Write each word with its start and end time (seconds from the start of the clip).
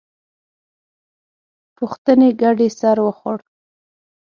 پوښتنې 1.77 2.29
ګډې 2.41 2.67
سر 2.79 2.97
وخوړ. 3.05 3.39